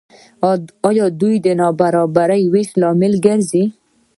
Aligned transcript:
دوی 1.21 1.35
د 1.45 1.47
نابرابره 1.59 2.37
وېش 2.53 2.69
لامل 2.81 3.13
ګرځي. 3.25 3.63